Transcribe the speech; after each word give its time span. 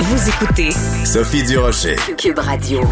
Vous 0.00 0.28
écoutez 0.28 0.70
Sophie 1.04 1.42
Durocher. 1.42 1.96
Cube 2.16 2.38
Radio. 2.38 2.82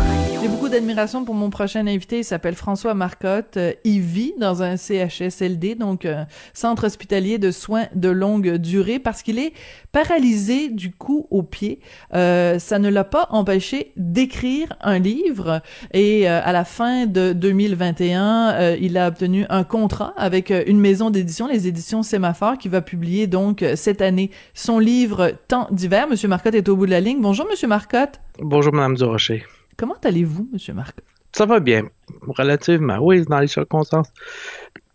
J'ai 0.42 0.48
beaucoup 0.48 0.68
d'admiration 0.68 1.24
pour 1.24 1.34
mon 1.34 1.50
prochain 1.50 1.86
invité. 1.86 2.18
Il 2.18 2.24
s'appelle 2.24 2.56
François 2.56 2.94
Marcotte. 2.94 3.56
Euh, 3.56 3.72
il 3.84 4.00
vit 4.00 4.34
dans 4.38 4.62
un 4.62 4.76
CHSLD, 4.76 5.76
donc 5.76 6.04
un 6.04 6.08
euh, 6.08 6.24
centre 6.52 6.86
hospitalier 6.86 7.38
de 7.38 7.50
soins 7.50 7.86
de 7.94 8.08
longue 8.08 8.56
durée, 8.56 8.98
parce 8.98 9.22
qu'il 9.22 9.38
est 9.38 9.52
paralysé 9.92 10.68
du 10.68 10.90
cou 10.92 11.26
au 11.30 11.42
pied. 11.42 11.80
Euh, 12.14 12.58
ça 12.58 12.78
ne 12.78 12.88
l'a 12.88 13.04
pas 13.04 13.28
empêché 13.30 13.92
d'écrire 13.96 14.76
un 14.80 14.98
livre. 14.98 15.62
Et 15.92 16.28
à 16.28 16.52
la 16.52 16.64
fin 16.64 17.06
de 17.06 17.32
2021, 17.32 18.74
il 18.80 18.98
a 18.98 19.08
obtenu 19.08 19.46
un 19.48 19.64
contrat 19.64 20.12
avec 20.16 20.50
une 20.50 20.78
maison 20.78 21.10
d'édition, 21.10 21.46
les 21.46 21.66
éditions 21.66 22.02
Sémaphore, 22.02 22.58
qui 22.58 22.68
va 22.68 22.82
publier 22.82 23.26
donc 23.26 23.64
cette 23.74 24.02
année 24.02 24.30
son 24.54 24.78
livre 24.78 25.32
Temps 25.48 25.68
d'hiver. 25.70 26.08
Monsieur 26.08 26.28
Marcotte 26.28 26.54
est 26.54 26.68
au 26.68 26.76
bout 26.76 26.86
de 26.86 26.90
la 26.90 26.95
ligne. 27.00 27.20
Bonjour, 27.20 27.46
Monsieur 27.48 27.68
Marcotte. 27.68 28.20
Bonjour, 28.38 28.72
Madame 28.72 28.96
Durocher. 28.96 29.44
Comment 29.76 29.96
allez-vous, 30.04 30.48
Monsieur 30.52 30.74
Marcotte? 30.74 31.04
Ça 31.32 31.46
va 31.46 31.60
bien, 31.60 31.84
relativement. 32.26 32.98
Oui, 33.00 33.24
dans 33.24 33.40
les 33.40 33.46
circonstances. 33.46 34.12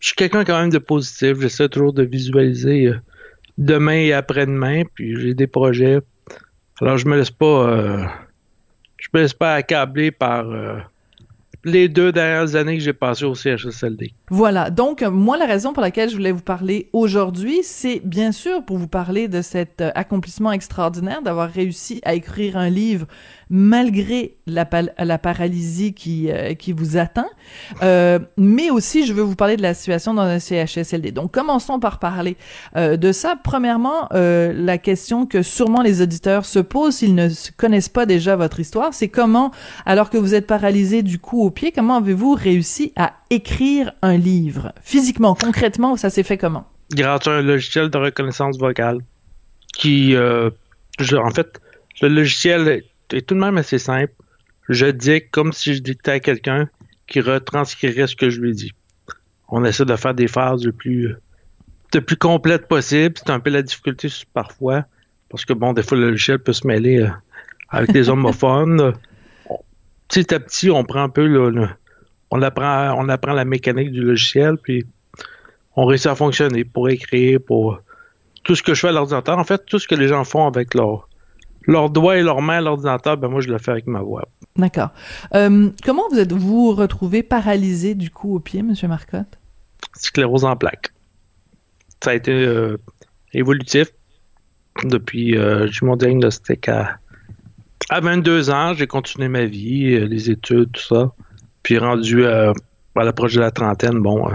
Je 0.00 0.08
suis 0.08 0.16
quelqu'un 0.16 0.44
quand 0.44 0.60
même 0.60 0.70
de 0.70 0.78
positif. 0.78 1.40
J'essaie 1.40 1.68
toujours 1.68 1.92
de 1.92 2.02
visualiser 2.02 2.86
euh, 2.86 3.00
demain 3.58 3.92
et 3.92 4.12
après-demain, 4.12 4.82
puis 4.94 5.20
j'ai 5.20 5.34
des 5.34 5.46
projets. 5.46 6.00
Alors, 6.80 6.98
je 6.98 7.06
me 7.06 7.16
laisse 7.16 7.30
pas... 7.30 7.68
Euh, 7.68 8.04
je 8.98 9.08
me 9.14 9.20
laisse 9.20 9.34
pas 9.34 9.54
accabler 9.54 10.10
par... 10.10 10.46
Euh, 11.66 11.70
les 11.70 11.88
deux 11.88 12.12
dernières 12.12 12.56
années 12.56 12.76
que 12.76 12.82
j'ai 12.82 12.92
passées 12.92 13.24
au 13.24 13.34
CHSLD. 13.34 14.12
Voilà. 14.30 14.70
Donc, 14.70 15.02
moi, 15.02 15.36
la 15.36 15.46
raison 15.46 15.72
pour 15.72 15.82
laquelle 15.82 16.08
je 16.08 16.16
voulais 16.16 16.32
vous 16.32 16.42
parler 16.42 16.88
aujourd'hui, 16.92 17.60
c'est 17.62 18.00
bien 18.04 18.32
sûr 18.32 18.64
pour 18.64 18.78
vous 18.78 18.88
parler 18.88 19.28
de 19.28 19.42
cet 19.42 19.82
accomplissement 19.94 20.52
extraordinaire 20.52 21.22
d'avoir 21.22 21.50
réussi 21.50 22.00
à 22.04 22.14
écrire 22.14 22.56
un 22.56 22.68
livre 22.68 23.06
malgré 23.54 24.38
la, 24.46 24.64
paralysie 24.64 25.92
qui, 25.92 26.30
euh, 26.30 26.54
qui 26.54 26.72
vous 26.72 26.96
atteint. 26.96 27.28
Euh, 27.82 28.18
mais 28.38 28.70
aussi, 28.70 29.04
je 29.04 29.12
veux 29.12 29.22
vous 29.22 29.36
parler 29.36 29.58
de 29.58 29.62
la 29.62 29.74
situation 29.74 30.14
dans 30.14 30.22
un 30.22 30.38
CHSLD. 30.38 31.12
Donc, 31.12 31.32
commençons 31.32 31.78
par 31.78 31.98
parler 31.98 32.38
euh, 32.76 32.96
de 32.96 33.12
ça. 33.12 33.34
Premièrement, 33.44 34.08
euh, 34.14 34.54
la 34.56 34.78
question 34.78 35.26
que 35.26 35.42
sûrement 35.42 35.82
les 35.82 36.00
auditeurs 36.00 36.46
se 36.46 36.60
posent 36.60 36.96
s'ils 36.96 37.14
ne 37.14 37.28
connaissent 37.58 37.90
pas 37.90 38.06
déjà 38.06 38.36
votre 38.36 38.58
histoire, 38.58 38.94
c'est 38.94 39.08
comment, 39.08 39.50
alors 39.84 40.08
que 40.08 40.16
vous 40.16 40.34
êtes 40.34 40.46
paralysé 40.46 41.02
du 41.02 41.18
cou 41.18 41.42
au 41.42 41.50
pied, 41.52 41.72
comment 41.72 41.98
avez-vous 41.98 42.34
réussi 42.34 42.92
à 42.96 43.14
écrire 43.30 43.92
un 44.02 44.16
livre? 44.16 44.72
Physiquement, 44.82 45.34
concrètement, 45.34 45.96
ça 45.96 46.10
s'est 46.10 46.22
fait 46.22 46.38
comment? 46.38 46.66
Grâce 46.92 47.26
à 47.26 47.32
un 47.32 47.42
logiciel 47.42 47.88
de 47.88 47.98
reconnaissance 47.98 48.58
vocale 48.58 48.98
qui, 49.74 50.12
je, 50.12 51.16
en 51.16 51.30
fait, 51.30 51.60
le 52.02 52.08
logiciel 52.08 52.82
est 53.12 53.26
tout 53.26 53.34
de 53.34 53.40
même 53.40 53.56
assez 53.58 53.78
simple. 53.78 54.12
Je 54.68 54.86
dis 54.86 55.22
comme 55.30 55.52
si 55.52 55.74
je 55.74 55.80
dictais 55.80 56.12
à 56.12 56.20
quelqu'un 56.20 56.68
qui 57.06 57.20
retranscrirait 57.20 58.06
ce 58.06 58.16
que 58.16 58.30
je 58.30 58.40
lui 58.40 58.52
dis. 58.52 58.72
On 59.48 59.64
essaie 59.64 59.84
de 59.84 59.96
faire 59.96 60.14
des 60.14 60.28
phrases 60.28 60.64
le 60.64 60.72
plus, 60.72 61.14
le 61.94 62.00
plus 62.00 62.16
complètes 62.16 62.68
possible. 62.68 63.14
C'est 63.18 63.30
un 63.30 63.40
peu 63.40 63.50
la 63.50 63.62
difficulté 63.62 64.08
parfois, 64.32 64.86
parce 65.28 65.44
que 65.44 65.52
bon, 65.52 65.72
des 65.72 65.82
fois, 65.82 65.98
le 65.98 66.10
logiciel 66.10 66.38
peut 66.38 66.54
se 66.54 66.66
mêler 66.66 67.00
euh, 67.00 67.10
avec 67.68 67.92
des 67.92 68.08
homophones. 68.08 68.94
Petit 70.12 70.34
à 70.34 70.40
petit, 70.40 70.70
on 70.70 70.84
prend 70.84 71.02
un 71.02 71.08
peu 71.08 71.52
on 72.30 72.42
apprend, 72.42 72.94
on 72.98 73.08
apprend 73.08 73.32
la 73.32 73.44
mécanique 73.44 73.92
du 73.92 74.02
logiciel, 74.02 74.56
puis 74.58 74.84
on 75.76 75.86
réussit 75.86 76.08
à 76.08 76.14
fonctionner 76.14 76.64
pour 76.64 76.88
écrire, 76.88 77.40
pour 77.46 77.80
tout 78.42 78.54
ce 78.54 78.62
que 78.62 78.74
je 78.74 78.80
fais 78.80 78.88
à 78.88 78.92
l'ordinateur. 78.92 79.38
En 79.38 79.44
fait, 79.44 79.64
tout 79.64 79.78
ce 79.78 79.88
que 79.88 79.94
les 79.94 80.08
gens 80.08 80.24
font 80.24 80.46
avec 80.46 80.74
leur, 80.74 81.08
leurs 81.66 81.90
doigts 81.90 82.16
et 82.16 82.22
leurs 82.22 82.42
mains 82.42 82.58
à 82.58 82.60
l'ordinateur, 82.60 83.16
ben 83.16 83.28
moi, 83.28 83.40
je 83.40 83.48
le 83.48 83.58
fais 83.58 83.70
avec 83.70 83.86
ma 83.86 84.00
voix. 84.00 84.28
D'accord. 84.56 84.90
Euh, 85.34 85.70
comment 85.84 86.08
vous 86.10 86.18
êtes-vous 86.18 86.74
retrouvé 86.74 87.22
paralysé 87.22 87.94
du 87.94 88.10
cou 88.10 88.36
au 88.36 88.40
pied, 88.40 88.62
Monsieur 88.62 88.88
Marcotte? 88.88 89.38
Sclérose 89.94 90.44
en 90.44 90.56
plaques. 90.56 90.92
Ça 92.02 92.10
a 92.10 92.14
été 92.14 92.32
euh, 92.32 92.78
évolutif. 93.32 93.88
Depuis, 94.84 95.36
euh, 95.36 95.66
j'ai 95.68 95.84
mon 95.86 95.96
diagnostic 95.96 96.68
à, 96.68 96.98
à 97.92 98.00
22 98.00 98.50
ans. 98.50 98.74
J'ai 98.74 98.86
continué 98.86 99.28
ma 99.28 99.44
vie, 99.44 99.94
euh, 99.94 100.06
les 100.06 100.30
études, 100.30 100.72
tout 100.72 100.82
ça. 100.82 101.12
Puis 101.62 101.78
rendu 101.78 102.26
à, 102.26 102.52
à 102.96 103.04
l'approche 103.04 103.34
de 103.34 103.40
la 103.40 103.50
trentaine, 103.50 104.00
bon, 104.00 104.28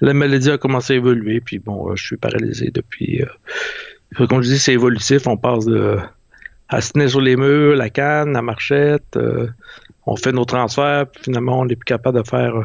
la 0.00 0.14
maladie 0.14 0.50
a 0.50 0.58
commencé 0.58 0.92
à 0.92 0.96
évoluer. 0.96 1.40
Puis 1.40 1.58
bon, 1.58 1.94
je 1.96 2.04
suis 2.04 2.16
paralysé 2.16 2.70
depuis. 2.72 3.22
comme 4.28 4.42
je 4.42 4.50
dis, 4.50 4.58
c'est 4.58 4.74
évolutif. 4.74 5.26
On 5.26 5.36
passe 5.36 5.64
de 5.64 5.98
à 6.68 6.80
se 6.80 6.92
tenir 6.92 7.10
sur 7.10 7.20
les 7.20 7.36
murs, 7.36 7.76
la 7.76 7.90
canne, 7.90 8.32
la 8.32 8.42
marchette. 8.42 9.16
Euh, 9.16 9.48
on 10.06 10.16
fait 10.16 10.32
nos 10.32 10.44
transferts, 10.44 11.06
puis 11.10 11.24
finalement, 11.24 11.60
on 11.60 11.64
n'est 11.66 11.76
plus 11.76 11.84
capable 11.84 12.22
de 12.22 12.28
faire 12.28 12.56
euh, 12.56 12.64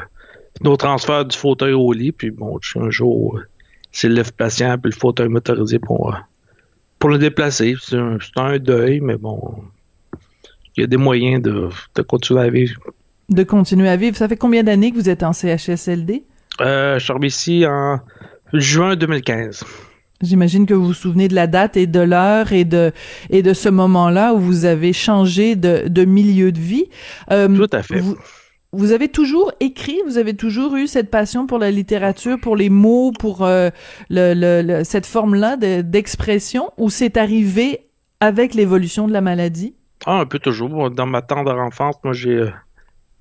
nos 0.62 0.78
transferts 0.78 1.26
du 1.26 1.38
fauteuil 1.38 1.74
au 1.74 1.92
lit. 1.94 2.12
Puis 2.12 2.32
bon, 2.32 2.60
un 2.76 2.90
jour, 2.90 3.38
euh, 3.38 3.48
c'est 3.92 4.10
le 4.10 4.24
patient, 4.24 4.78
puis 4.78 4.92
le 4.92 4.98
fauteuil 4.98 5.30
motorisé 5.30 5.80
pour, 5.80 6.16
pour 7.00 7.10
le 7.10 7.18
déplacer. 7.18 7.76
C'est 7.82 7.98
un, 8.36 8.60
deuil, 8.60 9.00
mais 9.00 9.18
bon, 9.18 9.64
il 10.76 10.82
y 10.82 10.84
a 10.84 10.88
des 10.88 10.98
moyens 10.98 11.42
de, 11.42 11.70
de, 11.96 12.02
continuer 12.02 12.42
à 12.42 12.50
vivre. 12.50 12.82
De 13.30 13.44
continuer 13.44 13.90
à 13.90 13.96
vivre. 13.96 14.18
Ça 14.18 14.28
fait 14.28 14.38
combien 14.38 14.64
d'années 14.64 14.92
que 14.92 14.96
vous 14.96 15.10
êtes 15.10 15.24
en 15.24 15.34
CHSLD? 15.34 16.24
je 16.60 17.00
suis 17.00 17.28
ici 17.28 17.66
en 17.68 18.00
juin 18.54 18.96
2015. 18.96 19.64
J'imagine 20.24 20.66
que 20.66 20.74
vous 20.74 20.88
vous 20.88 20.94
souvenez 20.94 21.28
de 21.28 21.36
la 21.36 21.48
date 21.48 21.76
et 21.76 21.86
de 21.86 22.00
l'heure 22.00 22.54
et 22.54 22.64
de 22.64 22.94
et 23.30 23.42
de 23.42 23.54
ce 23.54 23.68
moment-là 23.68 24.34
où 24.34 24.40
vous 24.40 24.66
avez 24.66 24.94
changé 24.94 25.56
de, 25.56 25.84
de 25.88 26.06
milieu 26.06 26.54
de 26.54 26.60
vie. 26.60 26.86
Euh, 27.32 27.50
Tout 27.50 27.76
à 27.76 27.84
fait. 27.84 28.02
Vous, 28.72 28.92
avez 28.92 29.10
toujours 29.10 29.52
écrit, 29.60 30.00
vous 30.08 30.18
avez 30.18 30.34
toujours 30.34 30.76
eu 30.78 30.88
cette 30.88 31.12
passion 31.12 31.46
pour 31.46 31.60
la 31.60 31.72
littérature, 31.72 32.40
pour 32.40 32.56
les 32.56 32.70
mots, 32.70 33.12
pour 33.20 33.44
euh, 33.44 33.70
le, 34.10 34.34
le, 34.34 34.84
cette 34.84 35.06
forme-là 35.06 35.58
d'expression, 35.58 36.72
ou 36.78 36.90
c'est 36.90 37.18
arrivé 37.18 37.82
avec 38.20 38.56
l'évolution 38.56 39.08
de 39.08 39.14
la 39.14 39.22
maladie? 39.22 39.76
Ah, 40.06 40.20
un 40.20 40.26
peu 40.26 40.40
toujours. 40.40 40.92
Dans 40.92 41.06
ma 41.06 41.22
tendre 41.22 41.54
enfance, 41.56 41.96
moi, 42.04 42.14
j'ai 42.14 42.38
euh, 42.38 42.52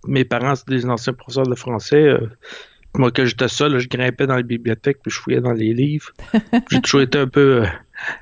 mes 0.06 0.24
parents, 0.24 0.54
c'est 0.54 0.68
des 0.68 0.86
anciens 0.86 1.12
professeurs 1.12 1.46
de 1.46 1.54
français. 1.54 2.16
Moi, 2.98 3.10
quand 3.10 3.24
j'étais 3.24 3.48
seul, 3.48 3.78
je 3.78 3.88
grimpais 3.88 4.26
dans 4.26 4.36
les 4.36 4.42
bibliothèques 4.42 4.98
puis 5.02 5.10
je 5.10 5.18
fouillais 5.18 5.40
dans 5.40 5.52
les 5.52 5.72
livres. 5.72 6.10
j'ai 6.70 6.80
toujours 6.80 7.00
été 7.00 7.18
un 7.18 7.26
peu 7.26 7.62
euh, 7.62 7.66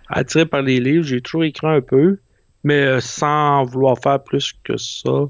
attiré 0.09 0.47
par 0.47 0.63
les 0.63 0.79
livres. 0.79 1.05
J'ai 1.05 1.21
toujours 1.21 1.45
écrit 1.45 1.67
un 1.67 1.81
peu, 1.81 2.19
mais 2.63 2.81
euh, 2.83 3.01
sans 3.01 3.65
vouloir 3.65 3.99
faire 3.99 4.23
plus 4.23 4.55
que 4.63 4.77
ça. 4.77 5.27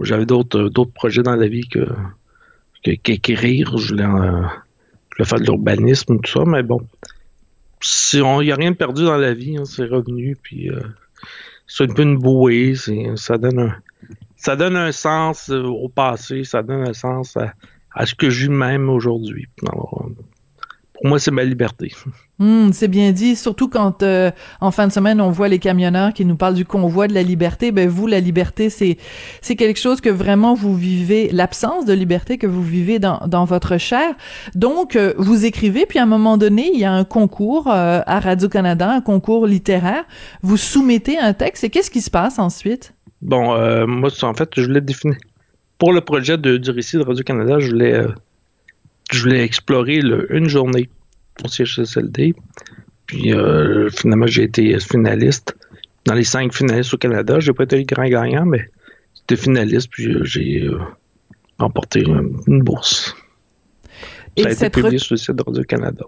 J'avais 0.00 0.26
d'autres 0.26 0.66
euh, 0.66 0.70
d'autres 0.70 0.92
projets 0.92 1.22
dans 1.22 1.34
la 1.34 1.48
vie 1.48 1.68
que 1.68 1.86
qu'écrire. 2.82 3.76
je, 3.78 3.94
voulais, 3.94 5.24
faire 5.24 5.40
de 5.40 5.44
l'urbanisme, 5.44 6.20
tout 6.20 6.30
ça, 6.30 6.44
mais 6.46 6.62
bon. 6.62 6.80
Si 7.80 8.18
il 8.18 8.44
n'y 8.44 8.52
a 8.52 8.56
rien 8.56 8.70
de 8.70 8.76
perdu 8.76 9.04
dans 9.04 9.16
la 9.16 9.34
vie, 9.34 9.56
hein, 9.56 9.64
c'est 9.64 9.86
revenu, 9.86 10.36
puis 10.40 10.70
c'est 11.66 11.90
un 11.90 11.94
peu 11.94 12.02
une 12.02 12.18
bouée. 12.18 12.74
Ça 13.16 13.38
donne 13.38 13.58
un, 13.58 13.76
ça 14.36 14.56
donne 14.56 14.76
un 14.76 14.92
sens 14.92 15.50
au 15.50 15.88
passé, 15.88 16.44
ça 16.44 16.62
donne 16.62 16.88
un 16.88 16.94
sens 16.94 17.36
à 17.36 17.54
à 17.94 18.06
ce 18.06 18.14
que 18.14 18.28
je 18.28 18.46
vis 18.46 18.50
même 18.50 18.90
aujourd'hui. 18.90 19.48
Pour 21.04 21.10
moi, 21.10 21.18
c'est 21.18 21.30
ma 21.30 21.44
liberté. 21.44 21.92
Hmm, 22.38 22.72
c'est 22.72 22.88
bien 22.88 23.12
dit, 23.12 23.36
surtout 23.36 23.68
quand 23.68 24.02
euh, 24.02 24.30
en 24.62 24.70
fin 24.70 24.86
de 24.86 24.92
semaine 24.92 25.20
on 25.20 25.30
voit 25.30 25.48
les 25.48 25.58
camionneurs 25.58 26.14
qui 26.14 26.24
nous 26.24 26.34
parlent 26.34 26.54
du 26.54 26.64
convoi 26.64 27.08
de 27.08 27.12
la 27.12 27.22
liberté. 27.22 27.72
Ben 27.72 27.90
vous, 27.90 28.06
la 28.06 28.20
liberté, 28.20 28.70
c'est 28.70 28.96
c'est 29.42 29.54
quelque 29.54 29.78
chose 29.78 30.00
que 30.00 30.08
vraiment 30.08 30.54
vous 30.54 30.74
vivez, 30.74 31.28
l'absence 31.30 31.84
de 31.84 31.92
liberté 31.92 32.38
que 32.38 32.46
vous 32.46 32.62
vivez 32.62 33.00
dans 33.00 33.20
dans 33.26 33.44
votre 33.44 33.76
chair. 33.76 34.14
Donc 34.54 34.96
euh, 34.96 35.12
vous 35.18 35.44
écrivez, 35.44 35.84
puis 35.84 35.98
à 35.98 36.04
un 36.04 36.06
moment 36.06 36.38
donné, 36.38 36.70
il 36.72 36.80
y 36.80 36.86
a 36.86 36.92
un 36.92 37.04
concours 37.04 37.70
euh, 37.70 38.00
à 38.06 38.18
Radio 38.18 38.48
Canada, 38.48 38.90
un 38.90 39.02
concours 39.02 39.46
littéraire. 39.46 40.04
Vous 40.40 40.56
soumettez 40.56 41.18
un 41.18 41.34
texte 41.34 41.64
et 41.64 41.68
qu'est-ce 41.68 41.90
qui 41.90 42.00
se 42.00 42.10
passe 42.10 42.38
ensuite? 42.38 42.94
Bon, 43.20 43.58
moi, 43.86 44.08
en 44.22 44.32
fait, 44.32 44.48
je 44.56 44.70
l'ai 44.70 44.80
défini 44.80 45.16
pour 45.76 45.92
le 45.92 46.00
projet 46.00 46.38
de, 46.38 46.56
du 46.56 46.70
récit 46.70 46.96
de 46.96 47.02
Radio-Canada, 47.02 47.58
je 47.58 47.68
voulais, 47.68 48.00
je 49.14 49.22
voulais 49.22 49.44
explorer 49.44 50.00
une 50.30 50.48
journée 50.48 50.88
au 51.44 51.48
CHSLD. 51.48 52.34
Puis 53.06 53.32
euh, 53.32 53.90
finalement, 53.90 54.26
j'ai 54.26 54.44
été 54.44 54.78
finaliste. 54.80 55.56
Dans 56.04 56.14
les 56.14 56.24
cinq 56.24 56.52
finalistes 56.52 56.92
au 56.94 56.98
Canada, 56.98 57.40
j'ai 57.40 57.52
pas 57.52 57.64
été 57.64 57.78
le 57.78 57.84
grand 57.84 58.06
gagnant, 58.06 58.44
mais 58.44 58.68
j'étais 59.14 59.36
finaliste, 59.36 59.88
puis 59.90 60.06
euh, 60.06 60.24
j'ai 60.24 60.68
remporté 61.58 62.04
une, 62.04 62.62
bourse. 62.62 63.14
Ça 64.36 64.48
a 64.48 64.50
été 64.50 64.70
publié 64.70 64.98
sur 64.98 65.14
le 65.14 65.18
site 65.18 65.36
de 65.36 65.42
Radio-Canada. 65.42 66.04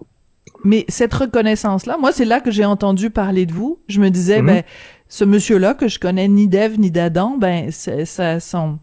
Mais 0.63 0.85
cette 0.87 1.13
reconnaissance-là, 1.13 1.97
moi, 1.99 2.11
c'est 2.11 2.25
là 2.25 2.41
que 2.41 2.51
j'ai 2.51 2.65
entendu 2.65 3.09
parler 3.09 3.45
de 3.45 3.53
vous. 3.53 3.79
Je 3.87 3.99
me 3.99 4.09
disais, 4.09 4.41
mm-hmm. 4.41 4.45
ben, 4.45 4.63
ce 5.07 5.23
monsieur-là 5.23 5.73
que 5.73 5.87
je 5.87 5.99
connais 5.99 6.27
ni 6.27 6.47
d'Ève 6.47 6.79
ni 6.79 6.91
d'Adam, 6.91 7.37
ben, 7.37 7.71
ça, 7.71 8.39
son, 8.39 8.79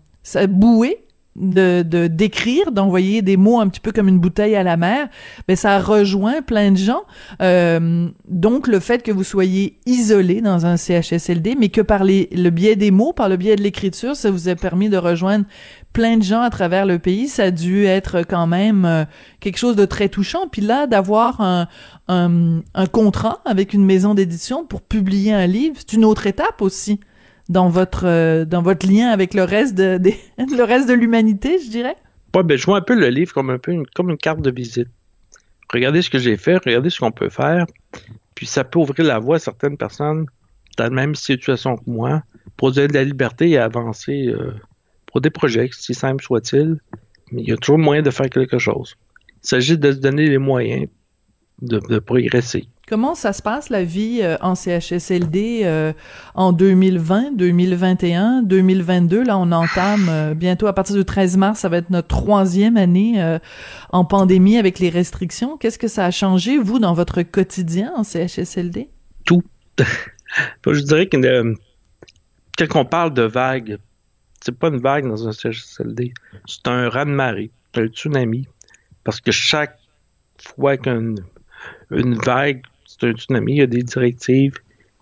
boué 0.48 1.03
de 1.36 1.82
de 1.82 2.06
d'écrire, 2.06 2.70
d'envoyer 2.70 3.22
des 3.22 3.36
mots 3.36 3.60
un 3.60 3.68
petit 3.68 3.80
peu 3.80 3.92
comme 3.92 4.08
une 4.08 4.18
bouteille 4.18 4.54
à 4.54 4.62
la 4.62 4.76
mer, 4.76 5.08
ben 5.48 5.56
ça 5.56 5.80
rejoint 5.80 6.42
plein 6.42 6.72
de 6.72 6.76
gens. 6.76 7.02
Euh, 7.42 8.08
donc 8.28 8.68
le 8.68 8.80
fait 8.80 9.02
que 9.02 9.10
vous 9.10 9.24
soyez 9.24 9.78
isolé 9.86 10.40
dans 10.40 10.66
un 10.66 10.76
CHSLD, 10.76 11.56
mais 11.58 11.68
que 11.68 11.80
par 11.80 12.04
le 12.04 12.50
biais 12.50 12.76
des 12.76 12.90
mots, 12.90 13.12
par 13.12 13.28
le 13.28 13.36
biais 13.36 13.56
de 13.56 13.62
l'écriture, 13.62 14.16
ça 14.16 14.30
vous 14.30 14.48
a 14.48 14.54
permis 14.54 14.88
de 14.88 14.96
rejoindre 14.96 15.44
plein 15.92 16.16
de 16.16 16.22
gens 16.22 16.40
à 16.40 16.50
travers 16.50 16.86
le 16.86 16.98
pays, 16.98 17.28
ça 17.28 17.44
a 17.44 17.50
dû 17.52 17.84
être 17.84 18.22
quand 18.22 18.48
même 18.48 18.84
euh, 18.84 19.04
quelque 19.38 19.58
chose 19.58 19.76
de 19.76 19.84
très 19.84 20.08
touchant. 20.08 20.48
Puis 20.50 20.60
là, 20.60 20.88
d'avoir 20.88 21.40
un, 21.40 21.68
un 22.08 22.86
contrat 22.90 23.40
avec 23.44 23.74
une 23.74 23.84
maison 23.84 24.14
d'édition 24.14 24.64
pour 24.64 24.82
publier 24.82 25.32
un 25.32 25.46
livre, 25.46 25.76
c'est 25.78 25.92
une 25.92 26.04
autre 26.04 26.26
étape 26.26 26.62
aussi 26.62 26.98
dans 27.48 27.68
votre 27.68 28.06
euh, 28.06 28.44
dans 28.44 28.62
votre 28.62 28.86
lien 28.86 29.08
avec 29.08 29.34
le 29.34 29.42
reste 29.42 29.74
de, 29.74 29.98
le 30.38 30.62
reste 30.62 30.88
de 30.88 30.94
l'humanité, 30.94 31.58
je 31.64 31.70
dirais? 31.70 31.96
Ouais, 32.34 32.42
ben 32.42 32.58
je 32.58 32.64
vois 32.64 32.78
un 32.78 32.82
peu 32.82 32.94
le 32.98 33.08
livre 33.08 33.32
comme 33.32 33.50
un 33.50 33.58
peu 33.58 33.72
une, 33.72 33.86
comme 33.86 34.10
une 34.10 34.16
carte 34.16 34.40
de 34.40 34.50
visite. 34.50 34.88
Regardez 35.72 36.02
ce 36.02 36.10
que 36.10 36.18
j'ai 36.18 36.36
fait, 36.36 36.56
regardez 36.56 36.90
ce 36.90 37.00
qu'on 37.00 37.12
peut 37.12 37.28
faire, 37.28 37.66
puis 38.34 38.46
ça 38.46 38.64
peut 38.64 38.78
ouvrir 38.78 39.06
la 39.06 39.18
voie 39.18 39.36
à 39.36 39.38
certaines 39.38 39.76
personnes 39.76 40.26
dans 40.76 40.84
la 40.84 40.90
même 40.90 41.14
situation 41.14 41.76
que 41.76 41.88
moi 41.88 42.22
pour 42.56 42.72
donner 42.72 42.88
de 42.88 42.94
la 42.94 43.04
liberté 43.04 43.50
et 43.50 43.58
avancer 43.58 44.26
euh, 44.28 44.52
pour 45.06 45.20
des 45.20 45.30
projets, 45.30 45.70
si 45.72 45.94
simple 45.94 46.22
soit-il. 46.22 46.78
Mais 47.32 47.42
il 47.42 47.48
y 47.48 47.52
a 47.52 47.56
toujours 47.56 47.78
moyen 47.78 48.02
de 48.02 48.10
faire 48.10 48.28
quelque 48.28 48.58
chose. 48.58 48.96
Il 49.42 49.48
s'agit 49.48 49.78
de 49.78 49.92
se 49.92 49.98
donner 49.98 50.26
les 50.26 50.38
moyens 50.38 50.88
de, 51.62 51.80
de 51.88 51.98
progresser. 51.98 52.68
Comment 52.86 53.14
ça 53.14 53.32
se 53.32 53.40
passe 53.40 53.70
la 53.70 53.82
vie 53.82 54.20
euh, 54.22 54.36
en 54.42 54.54
CHSLD 54.54 55.62
euh, 55.64 55.94
en 56.34 56.52
2020, 56.52 57.32
2021, 57.34 58.42
2022 58.42 59.24
Là, 59.24 59.38
on 59.38 59.52
entame 59.52 60.08
euh, 60.10 60.34
bientôt 60.34 60.66
à 60.66 60.74
partir 60.74 60.94
du 60.94 61.04
13 61.04 61.38
mars, 61.38 61.60
ça 61.60 61.70
va 61.70 61.78
être 61.78 61.88
notre 61.88 62.08
troisième 62.08 62.76
année 62.76 63.38
en 63.90 64.04
pandémie 64.04 64.58
avec 64.58 64.78
les 64.78 64.90
restrictions. 64.90 65.56
Qu'est-ce 65.56 65.78
que 65.78 65.88
ça 65.88 66.04
a 66.04 66.10
changé 66.10 66.58
vous 66.58 66.78
dans 66.78 66.92
votre 66.92 67.22
quotidien 67.22 67.92
en 67.96 68.04
CHSLD 68.04 68.90
Tout. 69.24 69.42
Je 70.66 70.80
dirais 70.80 71.06
que 71.08 71.54
quand 72.66 72.80
on 72.80 72.84
parle 72.84 73.14
de 73.14 73.22
vague, 73.22 73.78
c'est 74.42 74.56
pas 74.56 74.68
une 74.68 74.80
vague 74.80 75.08
dans 75.08 75.26
un 75.26 75.32
CHSLD, 75.32 76.12
c'est 76.46 76.68
un 76.68 76.90
raz-de-marée, 76.90 77.50
un 77.76 77.86
tsunami, 77.86 78.46
parce 79.04 79.20
que 79.22 79.32
chaque 79.32 79.78
fois 80.38 80.76
qu'une 80.76 81.16
une 81.90 82.14
vague 82.14 82.62
c'est 82.86 83.08
un 83.08 83.12
tsunami, 83.12 83.52
il 83.52 83.58
y 83.58 83.62
a 83.62 83.66
des 83.66 83.82
directives 83.82 84.54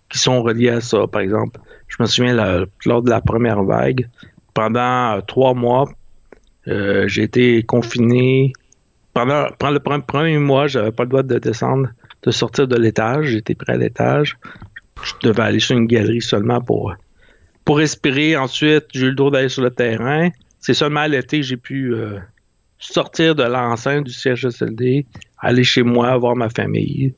qui 0.09 0.17
sont 0.17 0.41
reliées 0.41 0.69
à 0.69 0.81
ça. 0.81 1.07
Par 1.07 1.21
exemple, 1.21 1.59
je 1.87 1.97
me 1.99 2.07
souviens 2.07 2.65
lors 2.85 3.01
de 3.01 3.09
la 3.09 3.21
première 3.21 3.63
vague, 3.63 4.07
pendant 4.53 5.17
euh, 5.17 5.21
trois 5.21 5.53
mois, 5.53 5.89
euh, 6.67 7.07
j'ai 7.07 7.23
été 7.23 7.63
confiné. 7.63 8.53
Pendant, 9.13 9.45
le 9.45 9.99
premier 10.01 10.39
mois, 10.39 10.67
j'avais 10.67 10.91
pas 10.91 11.03
le 11.03 11.09
droit 11.09 11.23
de 11.23 11.37
descendre, 11.37 11.89
de 12.23 12.31
sortir 12.31 12.67
de 12.67 12.75
l'étage. 12.75 13.27
J'étais 13.27 13.53
près 13.53 13.73
à 13.73 13.77
l'étage. 13.77 14.37
Je 15.03 15.13
devais 15.27 15.43
aller 15.43 15.59
sur 15.59 15.77
une 15.77 15.85
galerie 15.85 16.21
seulement 16.21 16.61
pour, 16.61 16.95
pour 17.65 17.77
respirer. 17.77 18.37
Ensuite, 18.37 18.85
j'ai 18.93 19.07
eu 19.07 19.09
le 19.09 19.15
droit 19.15 19.31
d'aller 19.31 19.49
sur 19.49 19.61
le 19.61 19.69
terrain. 19.69 20.29
C'est 20.59 20.73
seulement 20.73 21.01
à 21.01 21.07
l'été 21.07 21.41
que 21.41 21.45
j'ai 21.45 21.57
pu 21.57 21.93
euh, 21.93 22.17
sortir 22.91 23.35
de 23.35 23.43
l'enceinte 23.43 24.05
du 24.05 24.11
CHSLD, 24.11 25.05
aller 25.39 25.63
chez 25.63 25.83
moi, 25.83 26.15
voir 26.17 26.35
ma 26.35 26.49
famille. 26.49 27.13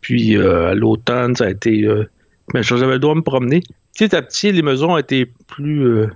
Puis 0.00 0.36
euh, 0.36 0.68
à 0.70 0.74
l'automne, 0.74 1.34
ça 1.36 1.44
a 1.46 1.50
été. 1.50 1.84
Euh, 1.84 2.08
ben, 2.54 2.62
j'avais 2.62 2.86
le 2.92 2.98
droit 2.98 3.14
de 3.14 3.18
me 3.18 3.24
promener. 3.24 3.62
Petit 3.94 4.14
à 4.14 4.22
petit, 4.22 4.52
les 4.52 4.62
mesures 4.62 4.90
ont 4.90 4.98
été 4.98 5.30
plus. 5.48 5.84
Euh, 5.86 6.08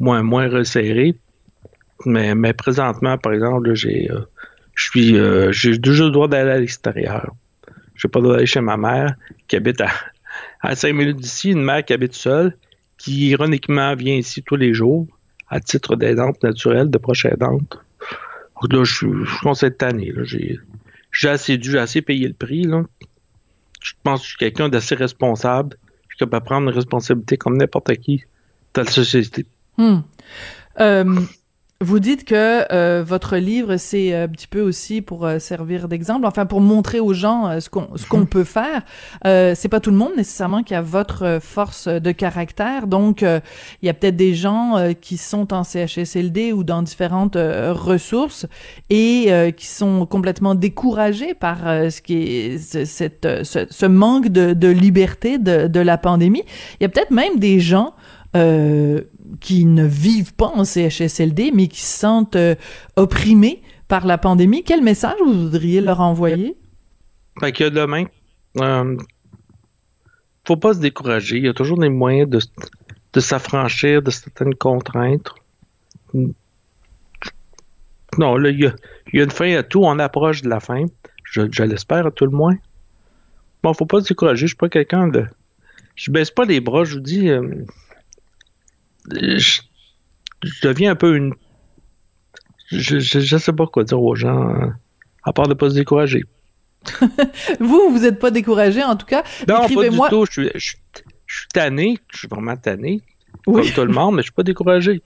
moins, 0.00 0.22
moins 0.22 0.48
resserrées. 0.48 1.14
Mais, 2.06 2.34
mais 2.34 2.52
présentement, 2.52 3.16
par 3.18 3.32
exemple, 3.32 3.74
j'ai. 3.74 4.10
euh, 4.10 4.20
je 4.74 4.84
suis. 4.90 5.16
euh, 5.16 5.52
j'ai 5.52 5.80
toujours 5.80 6.06
le 6.06 6.12
droit 6.12 6.28
d'aller 6.28 6.50
à 6.50 6.58
l'extérieur. 6.58 7.32
J'ai 7.96 8.08
pas 8.08 8.18
le 8.18 8.24
droit 8.24 8.34
d'aller 8.36 8.46
chez 8.46 8.60
ma 8.60 8.76
mère, 8.76 9.14
qui 9.46 9.56
habite 9.56 9.80
à, 9.80 9.88
à 10.60 10.74
5 10.74 10.92
minutes 10.92 11.16
d'ici, 11.18 11.52
une 11.52 11.62
mère 11.62 11.84
qui 11.84 11.92
habite 11.92 12.14
seule, 12.14 12.56
qui 12.98 13.28
ironiquement 13.28 13.94
vient 13.94 14.16
ici 14.16 14.42
tous 14.42 14.56
les 14.56 14.74
jours, 14.74 15.06
à 15.48 15.60
titre 15.60 15.94
d'aidante 15.94 16.42
naturelle, 16.42 16.90
de 16.90 16.98
proche 16.98 17.24
aidante. 17.26 17.78
Là, 18.70 18.84
je 18.84 19.06
je 19.24 19.66
être 19.66 19.78
tanné. 19.78 20.12
Là. 20.12 20.22
J'ai, 20.24 21.28
assez 21.28 21.58
dû, 21.58 21.78
assez 21.78 22.02
payé 22.02 22.26
le 22.26 22.34
prix. 22.34 22.64
Je 23.80 23.92
pense 24.02 24.20
que 24.20 24.24
je 24.24 24.28
suis 24.30 24.38
quelqu'un 24.38 24.68
d'assez 24.68 24.94
responsable. 24.94 25.76
Je 26.08 26.16
suis 26.16 26.18
capable 26.18 26.44
de 26.44 26.48
prendre 26.48 26.68
une 26.68 26.74
responsabilité 26.74 27.36
comme 27.36 27.56
n'importe 27.56 27.94
qui 27.96 28.24
dans 28.72 28.82
la 28.82 28.90
société. 28.90 29.46
Hmm. 29.76 29.98
Euh, 30.80 31.20
vous 31.80 31.98
dites 31.98 32.24
que 32.24 32.72
euh, 32.72 33.02
votre 33.04 33.36
livre, 33.36 33.76
c'est 33.76 34.14
un 34.14 34.28
petit 34.28 34.46
peu 34.46 34.60
aussi 34.60 35.02
pour 35.02 35.26
euh, 35.26 35.38
servir 35.38 35.88
d'exemple, 35.88 36.24
enfin 36.24 36.46
pour 36.46 36.60
montrer 36.60 37.00
aux 37.00 37.12
gens 37.12 37.48
euh, 37.48 37.60
ce 37.60 37.68
qu'on 37.68 37.88
ce 37.96 38.06
qu'on 38.06 38.26
peut 38.26 38.44
faire. 38.44 38.82
Euh, 39.26 39.54
c'est 39.56 39.68
pas 39.68 39.80
tout 39.80 39.90
le 39.90 39.96
monde 39.96 40.12
nécessairement 40.16 40.62
qui 40.62 40.74
a 40.74 40.80
votre 40.80 41.24
euh, 41.24 41.40
force 41.40 41.88
de 41.88 42.12
caractère, 42.12 42.86
donc 42.86 43.22
euh, 43.22 43.40
il 43.82 43.86
y 43.86 43.88
a 43.88 43.94
peut-être 43.94 44.16
des 44.16 44.34
gens 44.34 44.76
euh, 44.76 44.92
qui 44.92 45.16
sont 45.16 45.52
en 45.52 45.64
CHSLD 45.64 46.52
ou 46.52 46.64
dans 46.64 46.82
différentes 46.82 47.36
euh, 47.36 47.72
ressources 47.72 48.46
et 48.88 49.26
euh, 49.28 49.50
qui 49.50 49.66
sont 49.66 50.06
complètement 50.06 50.54
découragés 50.54 51.34
par 51.34 51.66
euh, 51.66 51.90
ce 51.90 52.00
qui 52.00 52.14
est 52.22 52.58
ce, 52.58 52.84
cette, 52.84 53.26
euh, 53.26 53.44
ce, 53.44 53.66
ce 53.68 53.86
manque 53.86 54.28
de, 54.28 54.52
de 54.52 54.68
liberté 54.68 55.38
de, 55.38 55.66
de 55.66 55.80
la 55.80 55.98
pandémie. 55.98 56.44
Il 56.80 56.84
y 56.84 56.86
a 56.86 56.88
peut-être 56.88 57.10
même 57.10 57.38
des 57.38 57.58
gens 57.60 57.94
euh, 58.36 59.00
qui 59.40 59.64
ne 59.64 59.84
vivent 59.86 60.34
pas 60.34 60.48
en 60.54 60.64
CHSLD, 60.64 61.52
mais 61.54 61.68
qui 61.68 61.80
se 61.80 61.98
sentent 61.98 62.36
euh, 62.36 62.54
opprimés 62.96 63.62
par 63.88 64.06
la 64.06 64.18
pandémie. 64.18 64.62
Quel 64.64 64.82
message 64.82 65.16
vous 65.24 65.32
voudriez 65.44 65.80
leur 65.80 66.00
envoyer? 66.00 66.56
Fait 67.40 67.52
que 67.52 67.68
demain, 67.68 68.04
euh, 68.60 68.96
faut 70.46 70.56
pas 70.56 70.74
se 70.74 70.80
décourager. 70.80 71.36
Il 71.38 71.44
y 71.44 71.48
a 71.48 71.54
toujours 71.54 71.78
des 71.78 71.88
moyens 71.88 72.28
de, 72.28 72.40
de 73.12 73.20
s'affranchir 73.20 74.02
de 74.02 74.10
certaines 74.10 74.54
contraintes. 74.54 75.28
Non, 78.18 78.36
là, 78.36 78.50
il 78.50 78.60
y, 78.60 78.66
a, 78.66 78.74
y 79.12 79.20
a 79.20 79.24
une 79.24 79.30
fin 79.30 79.54
à 79.56 79.62
tout. 79.62 79.82
On 79.84 79.98
approche 79.98 80.42
de 80.42 80.48
la 80.48 80.60
fin. 80.60 80.84
Je, 81.24 81.42
je 81.50 81.62
l'espère 81.64 82.06
à 82.06 82.10
tout 82.10 82.24
le 82.26 82.30
moins. 82.30 82.56
Bon, 83.62 83.74
faut 83.74 83.86
pas 83.86 84.00
se 84.00 84.08
décourager. 84.08 84.42
Je 84.42 84.48
suis 84.48 84.56
pas 84.56 84.68
quelqu'un 84.68 85.08
de. 85.08 85.24
Je 85.96 86.10
baisse 86.10 86.30
pas 86.30 86.44
les 86.44 86.60
bras. 86.60 86.84
Je 86.84 86.94
vous 86.94 87.00
dis. 87.00 87.28
euh, 87.30 87.64
je, 89.12 89.60
je 90.42 90.66
deviens 90.66 90.92
un 90.92 90.96
peu 90.96 91.16
une. 91.16 91.34
Je, 92.70 92.98
je, 92.98 93.20
je 93.20 93.36
sais 93.36 93.52
pas 93.52 93.66
quoi 93.66 93.84
dire 93.84 94.00
aux 94.02 94.14
gens. 94.14 94.48
euh, 94.48 94.66
à 95.22 95.32
part 95.32 95.48
de 95.48 95.54
pas 95.54 95.70
se 95.70 95.74
décourager. 95.74 96.24
Vous, 97.60 97.88
vous 97.90 97.98
n'êtes 98.00 98.18
pas 98.18 98.30
découragé, 98.30 98.82
en 98.82 98.96
tout 98.96 99.06
cas. 99.06 99.22
Non, 99.48 99.66
pas 99.74 99.88
du 99.88 99.98
tout. 100.10 100.26
Je 100.26 100.32
suis, 100.32 100.50
je, 100.54 100.58
suis- 100.60 100.78
je 101.26 101.38
suis 101.38 101.48
tanné. 101.48 101.98
Je 102.12 102.18
suis 102.18 102.28
vraiment 102.28 102.56
tanné. 102.56 103.00
Oui. 103.46 103.62
Comme 103.62 103.70
tout 103.72 103.84
le 103.86 103.92
monde, 103.92 104.16
mais 104.16 104.22
je 104.22 104.26
suis 104.26 104.32
pas 104.32 104.42
découragé. 104.42 105.02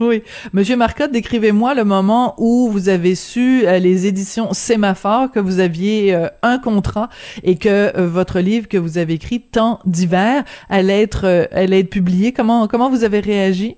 Oui. 0.00 0.22
Monsieur 0.52 0.76
Marcotte, 0.76 1.10
décrivez-moi 1.10 1.74
le 1.74 1.82
moment 1.82 2.36
où 2.38 2.70
vous 2.70 2.88
avez 2.88 3.16
su, 3.16 3.66
euh, 3.66 3.80
les 3.80 4.06
éditions 4.06 4.52
Sémaphore, 4.52 5.32
que 5.32 5.40
vous 5.40 5.58
aviez 5.58 6.14
euh, 6.14 6.28
un 6.42 6.58
contrat 6.58 7.08
et 7.42 7.56
que 7.56 7.96
euh, 7.98 8.06
votre 8.06 8.38
livre 8.38 8.68
que 8.68 8.76
vous 8.76 8.96
avez 8.98 9.14
écrit, 9.14 9.40
Temps 9.40 9.80
d'hiver, 9.86 10.44
allait 10.68 11.02
être, 11.02 11.48
allait 11.50 11.80
être 11.80 11.90
publié. 11.90 12.32
Comment, 12.32 12.68
comment 12.68 12.90
vous 12.90 13.02
avez 13.02 13.18
réagi? 13.18 13.76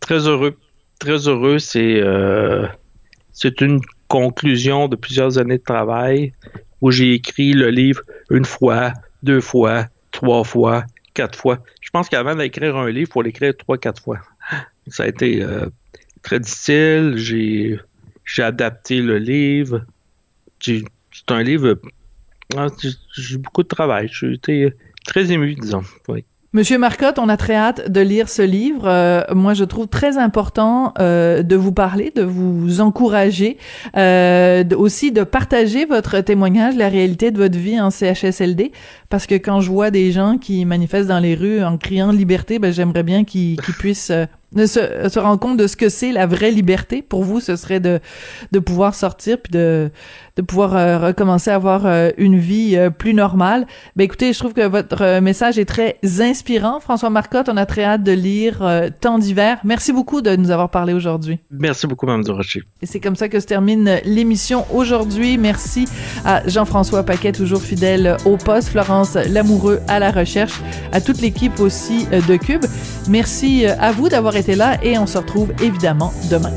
Très 0.00 0.28
heureux. 0.28 0.58
Très 0.98 1.28
heureux. 1.28 1.58
C'est 1.58 2.02
c'est 3.32 3.60
une 3.60 3.80
conclusion 4.08 4.88
de 4.88 4.96
plusieurs 4.96 5.38
années 5.38 5.58
de 5.58 5.62
travail 5.62 6.32
où 6.80 6.90
j'ai 6.90 7.14
écrit 7.14 7.52
le 7.52 7.70
livre 7.70 8.00
une 8.30 8.44
fois, 8.44 8.92
deux 9.22 9.40
fois, 9.40 9.86
trois 10.12 10.44
fois, 10.44 10.84
quatre 11.14 11.38
fois. 11.38 11.58
Je 11.80 11.90
pense 11.90 12.08
qu'avant 12.08 12.34
d'écrire 12.34 12.76
un 12.76 12.90
livre, 12.90 13.08
il 13.08 13.12
faut 13.12 13.22
l'écrire 13.22 13.54
trois, 13.56 13.78
quatre 13.78 14.02
fois. 14.02 14.18
Ça 14.88 15.04
a 15.04 15.06
été 15.06 15.42
euh, 15.42 15.66
très 16.22 16.40
difficile. 16.40 17.14
J'ai 17.16 17.78
j'ai 18.24 18.42
adapté 18.42 19.00
le 19.00 19.18
livre. 19.18 19.82
C'est 20.60 20.82
un 21.28 21.42
livre. 21.42 21.78
ah, 22.56 22.68
J'ai 23.16 23.38
beaucoup 23.38 23.62
de 23.62 23.68
travail. 23.68 24.08
J'ai 24.10 24.32
été 24.32 24.72
très 25.06 25.30
ému, 25.30 25.54
disons. 25.54 25.82
Oui. 26.08 26.24
Monsieur 26.54 26.78
Marcotte, 26.78 27.18
on 27.18 27.28
a 27.28 27.36
très 27.36 27.56
hâte 27.56 27.90
de 27.90 28.00
lire 28.00 28.28
ce 28.28 28.40
livre. 28.40 28.86
Euh, 28.86 29.22
moi, 29.34 29.54
je 29.54 29.64
trouve 29.64 29.88
très 29.88 30.18
important 30.18 30.94
euh, 31.00 31.42
de 31.42 31.56
vous 31.56 31.72
parler, 31.72 32.12
de 32.14 32.22
vous 32.22 32.80
encourager, 32.80 33.58
aussi 34.76 35.10
de 35.10 35.24
partager 35.24 35.84
votre 35.84 36.20
témoignage, 36.20 36.76
la 36.76 36.88
réalité 36.88 37.32
de 37.32 37.38
votre 37.38 37.58
vie 37.58 37.80
en 37.80 37.90
CHSLD, 37.90 38.70
parce 39.10 39.26
que 39.26 39.34
quand 39.34 39.60
je 39.60 39.70
vois 39.70 39.90
des 39.90 40.12
gens 40.12 40.38
qui 40.38 40.64
manifestent 40.64 41.08
dans 41.08 41.18
les 41.18 41.34
rues 41.34 41.62
en 41.64 41.76
criant 41.76 42.12
liberté, 42.12 42.60
ben 42.60 42.72
j'aimerais 42.72 43.02
bien 43.02 43.24
qu'ils 43.24 43.56
puissent 43.78 44.12
euh, 44.56 44.66
se, 44.66 45.08
se 45.08 45.18
rendre 45.18 45.38
compte 45.38 45.56
de 45.56 45.66
ce 45.66 45.76
que 45.76 45.88
c'est 45.88 46.12
la 46.12 46.26
vraie 46.26 46.50
liberté. 46.50 47.02
Pour 47.02 47.24
vous, 47.24 47.40
ce 47.40 47.56
serait 47.56 47.80
de, 47.80 48.00
de 48.52 48.58
pouvoir 48.58 48.94
sortir 48.94 49.38
puis 49.38 49.52
de, 49.52 49.90
de 50.36 50.42
pouvoir 50.42 50.76
euh, 50.76 50.98
recommencer 50.98 51.50
à 51.50 51.54
avoir 51.54 51.86
euh, 51.86 52.10
une 52.18 52.38
vie 52.38 52.76
euh, 52.76 52.90
plus 52.90 53.14
normale. 53.14 53.66
Ben 53.94 54.04
écoutez, 54.04 54.32
je 54.32 54.38
trouve 54.38 54.52
que 54.52 54.66
votre 54.66 55.20
message 55.20 55.58
est 55.58 55.64
très 55.64 55.98
inspirant. 56.20 56.80
François 56.80 57.10
Marcotte, 57.10 57.48
on 57.48 57.56
a 57.56 57.66
très 57.66 57.84
hâte 57.84 58.02
de 58.02 58.12
lire 58.12 58.62
Temps 59.00 59.18
d'hiver. 59.18 59.58
Merci 59.64 59.92
beaucoup 59.92 60.20
de 60.20 60.34
nous 60.36 60.50
avoir 60.50 60.70
parlé 60.70 60.92
aujourd'hui. 60.92 61.38
Merci 61.50 61.86
beaucoup, 61.86 62.06
Mme 62.06 62.24
Durocher. 62.24 62.62
Et 62.82 62.86
c'est 62.86 63.00
comme 63.00 63.16
ça 63.16 63.28
que 63.28 63.38
se 63.38 63.46
termine 63.46 64.00
l'émission 64.04 64.64
aujourd'hui. 64.72 65.38
Merci 65.38 65.86
à 66.24 66.46
Jean-François 66.48 67.02
Paquet, 67.04 67.32
toujours 67.32 67.62
fidèle 67.62 68.16
au 68.24 68.36
poste, 68.36 68.68
Florence 68.68 69.14
Lamoureux 69.14 69.80
à 69.88 69.98
la 69.98 70.10
recherche, 70.10 70.60
à 70.92 71.00
toute 71.00 71.20
l'équipe 71.20 71.60
aussi 71.60 72.06
de 72.06 72.36
Cube. 72.36 72.64
Merci 73.08 73.66
à 73.66 73.92
vous 73.92 74.08
d'avoir 74.08 74.36
été 74.44 74.56
là 74.56 74.76
et 74.82 74.98
on 74.98 75.06
se 75.06 75.16
retrouve 75.16 75.52
évidemment 75.62 76.12
demain. 76.30 76.52